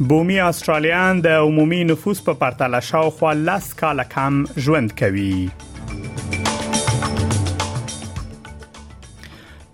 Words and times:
بومي 0.00 0.40
استرالیان 0.42 1.20
د 1.20 1.26
عمومي 1.42 1.84
نفوس 1.84 2.20
په 2.24 2.32
پرتله 2.40 2.80
شاوخوا 2.80 3.32
لس 3.34 3.72
کاله 3.74 4.02
کم 4.14 4.34
ژوند 4.64 4.92
کوي 4.98 5.48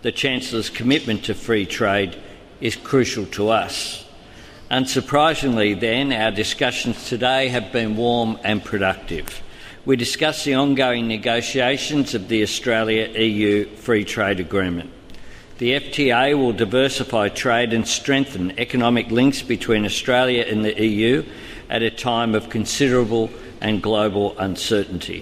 The 0.07 0.15
Chancellor's 0.23 0.71
commitment 0.81 1.21
to 1.29 1.33
free 1.47 1.65
trade 1.79 2.13
is 2.69 2.75
crucial 2.89 3.25
to 3.37 3.43
us. 3.63 3.75
Unsurprisingly, 4.79 5.71
then, 5.87 6.05
our 6.23 6.31
discussions 6.43 6.97
today 7.13 7.41
have 7.55 7.67
been 7.79 7.91
warm 8.05 8.31
and 8.49 8.57
productive. 8.71 9.27
We 9.85 9.93
discussed 10.05 10.43
the 10.47 10.55
ongoing 10.63 11.03
negotiations 11.17 12.07
of 12.19 12.23
the 12.31 12.39
Australia 12.47 13.03
EU 13.27 13.53
Free 13.87 14.05
Trade 14.15 14.39
Agreement. 14.47 14.89
The 15.61 15.69
FTA 15.85 16.25
will 16.41 16.55
diversify 16.65 17.25
trade 17.29 17.71
and 17.77 17.85
strengthen 17.99 18.45
economic 18.65 19.07
links 19.19 19.39
between 19.55 19.81
Australia 19.91 20.43
and 20.51 20.59
the 20.67 20.75
EU 20.91 21.13
at 21.75 21.81
a 21.91 21.97
time 22.09 22.31
of 22.39 22.43
considerable 22.57 23.25
and 23.67 23.75
global 23.87 24.27
uncertainty. 24.47 25.21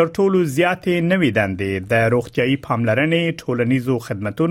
تر 0.00 0.12
ټولو 0.18 0.44
زیاتې 0.58 1.08
نوي 1.14 1.32
دندې 1.40 1.88
د 1.94 2.14
روغتیايي 2.18 2.60
پاملرنې 2.68 3.42
ټولنیزو 3.44 3.98
خدماتو 4.10 4.50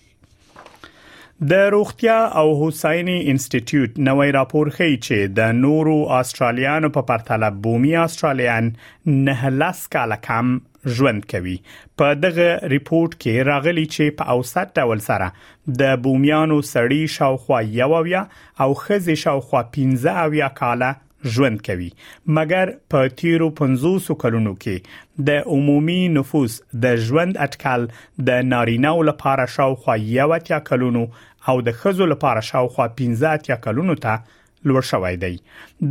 د 1.52 1.64
روغتیا 1.74 2.18
او 2.42 2.46
هوسایني 2.58 3.16
انسټیټیوټ 3.30 4.04
نوې 4.10 4.28
راپور 4.38 4.70
ښیي 4.76 5.00
چې 5.08 5.34
د 5.40 5.58
نورو 5.64 5.96
آسترالیانو 6.18 6.92
په 6.98 7.08
پرتله 7.10 7.50
بومي 7.66 7.92
آسترالیان 8.04 8.70
نه 9.30 9.52
لاس 9.64 9.82
کاله 9.98 10.20
کم 10.30 10.54
ژوند 10.88 11.26
کوي 11.32 11.58
په 11.98 12.16
دغه 12.24 12.60
ریپورت 12.74 13.14
کې 13.22 13.48
راغلی 13.50 13.86
چې 13.94 14.16
په 14.22 14.36
اوسط 14.36 14.76
ډول 14.80 15.02
سره 15.08 15.32
د 15.82 15.98
بومیانو 16.08 16.60
سړی 16.74 17.08
شاوخوا 17.16 17.62
یوویا 17.80 18.22
او 18.66 18.70
خزې 18.84 19.22
شاوخوا 19.24 19.62
15 19.80 20.22
اویا 20.26 20.50
کاله 20.62 20.92
ژوند 21.36 21.62
کوي 21.68 21.90
مګر 22.40 22.74
په 22.94 23.14
تیرو 23.22 23.48
500 23.62 24.18
کلونو 24.26 24.54
کې 24.66 25.24
د 25.30 25.50
عمومي 25.58 26.00
نفوس 26.18 26.58
د 26.86 26.98
ژوند 27.08 27.40
اټکل 27.48 27.88
د 28.30 28.48
نارینه 28.54 28.94
لپاره 29.12 29.50
شاوخوا 29.58 29.96
یو 30.18 30.32
تیا 30.50 30.60
کلونو 30.72 31.06
او 31.52 31.56
د 31.70 31.78
خزو 31.80 32.12
لپاره 32.14 32.48
شاوخوا 32.52 32.88
15 33.04 33.42
تیا 33.48 33.60
کلونو 33.68 33.96
ته 34.08 34.44
لوړ 34.70 34.84
شوی 34.92 35.16
دی 35.24 35.34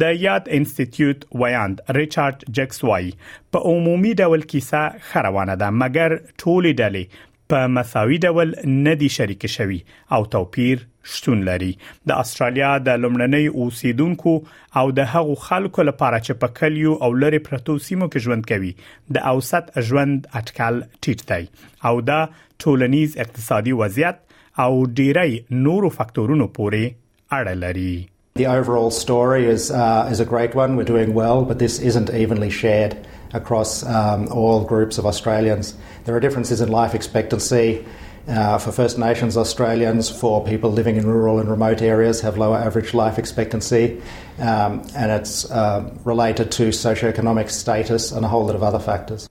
د 0.02 0.20
یاد 0.24 0.50
انسټیټیوټ 0.58 1.38
ویاند 1.42 1.84
ریچارډ 1.98 2.56
جکس 2.60 2.82
وای 2.88 3.08
په 3.56 3.72
عمومي 3.74 4.12
ډول 4.24 4.46
کیسه 4.54 4.82
خروانه 5.10 5.56
ده 5.62 5.76
مګر 5.82 6.16
ټولې 6.42 6.78
ډلې 6.80 7.30
په 7.52 7.68
مساوي 7.76 8.18
ډول 8.24 8.54
نه 8.74 8.92
دي 9.02 9.08
شریک 9.16 9.46
شوي 9.54 9.78
او 10.18 10.22
توپیر 10.34 10.84
شتون 11.14 11.40
لري 11.48 11.68
د 12.10 12.20
استرالیا 12.24 12.68
د 12.84 13.02
لمړنۍ 13.02 13.64
اوسیدونکو 13.64 14.34
او 14.82 14.84
د 14.98 15.10
هغو 15.14 15.34
خلکو 15.48 15.86
لپاره 15.88 16.20
چې 16.26 16.38
په 16.44 16.54
کلیو 16.60 16.94
او 17.08 17.10
لری 17.24 17.40
پرتو 17.48 17.76
سیمو 17.88 18.08
کې 18.12 18.28
ژوند 18.28 18.48
کوي 18.52 18.72
د 19.18 19.28
اوسط 19.32 19.68
ژوند 19.90 20.30
اټکل 20.40 20.80
ټیټ 21.00 21.28
دی 21.32 21.68
او 21.92 21.94
دا 22.12 22.18
ټولنیز 22.64 23.20
اقتصادي 23.26 23.76
وضعیت 23.82 24.22
او 24.66 24.70
ډیری 25.02 25.38
نورو 25.68 25.92
فاکتورونو 26.00 26.48
پورې 26.58 26.98
اړه 27.38 27.62
لري 27.68 27.92
The 28.36 28.48
overall 28.48 28.90
story 28.90 29.44
is, 29.46 29.70
uh, 29.70 30.08
is 30.10 30.18
a 30.18 30.24
great 30.24 30.56
one. 30.56 30.74
We're 30.76 30.82
doing 30.82 31.14
well, 31.14 31.44
but 31.44 31.60
this 31.60 31.78
isn't 31.78 32.10
evenly 32.10 32.50
shared 32.50 32.96
across 33.32 33.84
um, 33.84 34.26
all 34.26 34.64
groups 34.64 34.98
of 34.98 35.06
Australians. 35.06 35.72
There 36.02 36.16
are 36.16 36.18
differences 36.20 36.60
in 36.60 36.68
life 36.68 36.94
expectancy. 36.96 37.86
Uh, 38.26 38.58
for 38.58 38.72
First 38.72 38.98
Nations 38.98 39.36
Australians, 39.36 40.08
for 40.10 40.42
people 40.44 40.72
living 40.72 40.96
in 40.96 41.06
rural 41.06 41.38
and 41.38 41.48
remote 41.48 41.80
areas, 41.80 42.22
have 42.22 42.36
lower 42.36 42.56
average 42.56 42.92
life 42.94 43.18
expectancy, 43.20 44.02
um, 44.40 44.82
and 44.96 45.12
it's 45.12 45.48
uh, 45.50 45.88
related 46.04 46.50
to 46.52 46.70
socioeconomic 46.70 47.48
status 47.50 48.10
and 48.10 48.24
a 48.24 48.28
whole 48.28 48.46
lot 48.46 48.56
of 48.56 48.62
other 48.64 48.78
factors. 48.80 49.28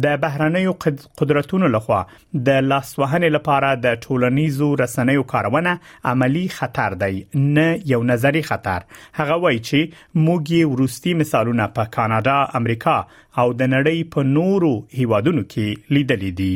د 0.05 0.19
بهرنیو 0.25 0.73
قدرتونو 1.21 1.67
لخوا 1.77 2.01
د 2.49 2.61
لاسوهنې 2.71 3.29
لپاره 3.37 3.69
د 3.85 3.97
ټولنیزو 4.05 4.67
رسنیو 4.83 5.23
کارونه 5.33 5.73
عملی 6.13 6.45
خطر 6.59 6.89
دی 7.03 7.13
نه 7.55 7.65
یو 7.95 8.01
نظری 8.11 8.41
خطر 8.51 8.79
هغه 9.19 9.35
وای 9.43 9.57
چې 9.57 9.97
موږ 10.25 10.41
یې 10.55 10.63
ورستي 10.75 11.11
مثالونه 11.23 11.67
په 11.79 11.91
کاناډا 11.97 12.61
امریکا 12.61 12.95
او 13.41 13.47
د 13.59 13.63
نړۍ 13.75 14.15
په 14.15 14.29
نورو 14.37 14.71
هیوادونو 15.01 15.45
کې 15.51 15.97
لیدلې 15.97 16.39
دي 16.41 16.55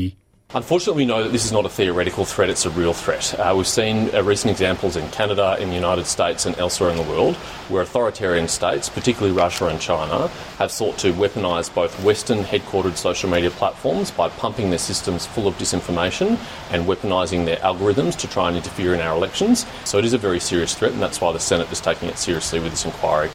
Unfortunately, 0.55 1.03
we 1.03 1.05
know 1.05 1.23
that 1.23 1.33
this 1.33 1.43
is 1.43 1.51
not 1.51 1.65
a 1.65 1.69
theoretical 1.69 2.23
threat, 2.23 2.49
it's 2.49 2.65
a 2.65 2.69
real 2.69 2.93
threat. 2.93 3.37
Uh, 3.37 3.53
we've 3.57 3.67
seen 3.67 4.09
uh, 4.15 4.23
recent 4.23 4.49
examples 4.49 4.95
in 4.95 5.05
Canada, 5.11 5.57
in 5.59 5.67
the 5.67 5.75
United 5.75 6.05
States, 6.05 6.45
and 6.45 6.57
elsewhere 6.57 6.89
in 6.89 6.95
the 6.95 7.03
world 7.03 7.35
where 7.67 7.81
authoritarian 7.81 8.47
states, 8.47 8.87
particularly 8.87 9.35
Russia 9.35 9.65
and 9.67 9.81
China, 9.81 10.29
have 10.57 10.71
sought 10.71 10.97
to 10.99 11.11
weaponise 11.11 11.73
both 11.73 12.01
Western 12.01 12.43
headquartered 12.45 12.95
social 12.95 13.29
media 13.29 13.51
platforms 13.51 14.09
by 14.09 14.29
pumping 14.29 14.69
their 14.69 14.79
systems 14.79 15.25
full 15.25 15.49
of 15.49 15.53
disinformation 15.57 16.37
and 16.71 16.85
weaponising 16.85 17.43
their 17.43 17.57
algorithms 17.57 18.15
to 18.15 18.25
try 18.29 18.47
and 18.47 18.55
interfere 18.55 18.93
in 18.93 19.01
our 19.01 19.17
elections. 19.17 19.65
So 19.83 19.97
it 19.97 20.05
is 20.05 20.13
a 20.13 20.17
very 20.17 20.39
serious 20.39 20.73
threat, 20.73 20.93
and 20.93 21.01
that's 21.01 21.19
why 21.19 21.33
the 21.33 21.41
Senate 21.41 21.69
is 21.73 21.81
taking 21.81 22.07
it 22.07 22.17
seriously 22.17 22.61
with 22.61 22.71
this 22.71 22.85
inquiry. 22.85 23.31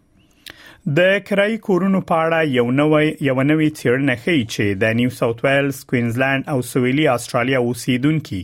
د 0.86 1.00
کرای 1.26 1.56
کورونو 1.66 1.98
په 2.06 2.14
اړه 2.20 2.54
یو 2.54 2.70
نوې 2.76 3.26
یو 3.28 3.34
نوې 3.48 3.66
څېړنه 3.78 4.14
ښیي 4.22 4.40
چې 4.52 4.80
د 4.82 4.94
نیو 5.00 5.10
ساوث 5.18 5.42
ویلز، 5.44 5.82
کوینزلند 5.92 6.48
او 6.54 6.56
سویلي 6.70 7.04
استرالیا 7.12 7.60
اوسیدونکو 7.66 8.38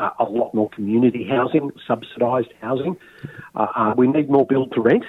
uh, 0.04 0.12
a 0.26 0.28
lot 0.38 0.56
more 0.60 0.66
community 0.78 1.22
housing, 1.34 1.68
subsidised 1.90 2.56
housing. 2.70 2.96
Uh, 3.26 3.68
uh, 3.82 3.90
we 4.02 4.08
need 4.16 4.34
more 4.38 4.46
build 4.54 4.72
to 4.78 4.82
rent. 4.88 5.06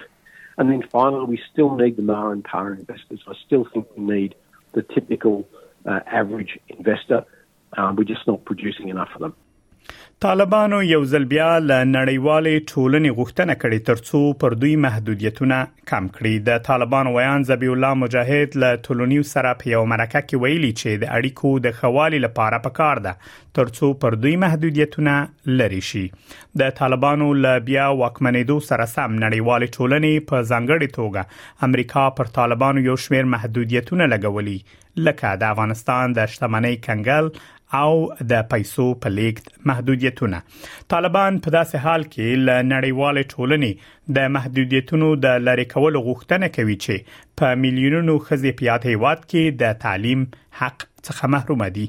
And 0.59 0.71
then 0.71 0.83
finally, 0.91 1.25
we 1.25 1.41
still 1.53 1.75
need 1.77 1.97
the 1.97 2.03
mower 2.03 2.33
and 2.33 2.45
power 2.45 2.75
investors. 2.75 3.21
I 3.27 3.35
still 3.47 3.65
think 3.65 3.87
we 3.97 4.05
need 4.05 4.35
the 4.73 4.83
typical 4.83 5.49
uh, 5.87 6.01
average 6.07 6.59
investor. 6.69 7.25
Um, 7.77 7.97
we're 7.97 8.05
just 8.05 8.27
not 8.27 8.45
producing 8.45 8.89
enough 8.89 9.11
of 9.15 9.21
them. 9.23 9.35
طالبانو 10.25 10.77
یو 10.89 10.99
ځل 11.13 11.25
بیا 11.31 11.47
ل 11.69 11.71
نړیوالې 11.91 12.59
ټولنې 12.73 13.15
غوښتنه 13.21 13.55
کړې 13.63 13.81
ترڅو 13.89 14.19
پر 14.43 14.55
دوی 14.65 14.75
محدودیتونه 14.85 15.57
کم 15.91 16.05
کړي 16.19 16.35
د 16.49 16.61
طالبان 16.69 17.09
ویان 17.15 17.47
زبی 17.49 17.71
الله 17.73 17.99
مجاهد 18.03 18.61
ل 18.65 18.77
ټولنیو 18.89 19.25
سره 19.31 19.55
په 19.63 19.73
یو 19.73 19.81
مرکه 19.93 20.21
کې 20.27 20.41
ویلي 20.45 20.71
چې 20.83 21.01
د 21.03 21.11
اړیکو 21.17 21.65
د 21.65 21.75
خوالي 21.81 22.21
لپاره 22.27 22.61
پکار 22.67 23.01
ده 23.07 23.13
ترڅو 23.61 23.89
پر 24.05 24.17
دوی 24.27 24.35
محدودیتونه 24.45 25.15
لري 25.63 25.81
شي 25.89 26.05
د 26.63 26.71
طالبانو 26.83 27.31
ل 27.47 27.53
بیا 27.71 27.87
واکمنېدو 28.03 28.67
سره 28.69 28.87
سم 28.93 29.17
نړیوالې 29.25 29.81
ټولنې 29.81 30.29
په 30.29 30.45
ځانګړې 30.51 30.95
توګه 31.01 31.67
امریکا 31.69 32.07
پر 32.21 32.31
طالبانو 32.41 32.87
یو 32.89 32.95
شمېر 33.07 33.33
محدودیتونه 33.35 34.09
لګولي 34.15 34.59
لکه 35.11 35.35
د 35.45 35.53
افغانستان 35.57 36.17
د 36.21 36.33
شتمنۍ 36.37 36.77
کنګل 36.87 37.33
او 37.81 37.93
د 38.31 38.45
پیسو 38.53 38.87
په 39.05 39.13
لیږد 39.19 39.47
محدودیتونه 39.69 40.41
طالبان 40.95 41.39
په 41.47 41.55
داسې 41.55 41.85
حال 41.87 42.05
کې 42.07 42.45
ل 42.47 42.57
نړیوال 42.73 43.21
ټولنې 43.23 43.91
د 44.19 44.33
محدودیتونو 44.37 45.09
د 45.25 45.41
لری 45.49 45.65
کول 45.75 45.99
غوښتنه 46.09 46.51
کوي 46.59 46.77
چې 46.87 47.19
په 47.43 47.61
میلیونونو 47.65 48.19
خزې 48.29 48.59
پیات 48.63 48.87
هیواد 48.93 49.25
کې 49.25 49.59
د 49.65 49.77
تعلیم 49.87 50.25
حق 50.61 50.87
څخه 51.09 51.33
محروم 51.37 51.65
دي 51.79 51.87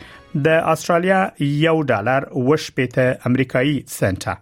د 0.44 0.48
استرالیا 0.70 1.18
یو 1.42 1.82
ډالر 1.90 2.26
و 2.40 2.56
شپېته 2.62 3.04
امریکایي 3.28 3.76
سنټه 3.98 4.34